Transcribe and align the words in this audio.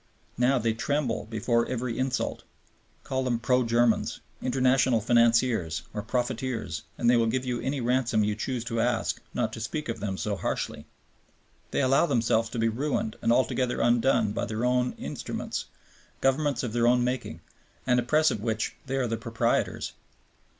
Now 0.39 0.57
they 0.57 0.73
tremble 0.73 1.27
before 1.29 1.67
every 1.67 1.99
insult; 1.99 2.41
call 3.03 3.23
them 3.23 3.37
pro 3.37 3.61
Germans, 3.63 4.19
international 4.41 4.99
financiers, 4.99 5.83
or 5.93 6.01
profiteers, 6.01 6.81
and 6.97 7.07
they 7.07 7.15
will 7.15 7.27
give 7.27 7.45
you 7.45 7.61
any 7.61 7.81
ransom 7.81 8.23
you 8.23 8.33
choose 8.35 8.63
to 8.63 8.79
ask 8.81 9.21
not 9.35 9.53
to 9.53 9.61
speak 9.61 9.89
of 9.89 9.99
them 9.99 10.17
so 10.17 10.35
harshly. 10.35 10.87
They 11.69 11.83
allow 11.83 12.07
themselves 12.07 12.49
to 12.49 12.57
be 12.57 12.67
ruined 12.67 13.15
and 13.21 13.31
altogether 13.31 13.79
undone 13.79 14.31
by 14.31 14.45
their 14.45 14.65
own 14.65 14.93
instruments, 14.93 15.65
governments 16.19 16.63
of 16.63 16.73
their 16.73 16.87
own 16.87 17.03
making, 17.03 17.41
and 17.85 17.99
a 17.99 18.03
press 18.03 18.31
of 18.31 18.41
which 18.41 18.73
they 18.87 18.95
are 18.95 19.05
the 19.05 19.17
proprietors. 19.17 19.93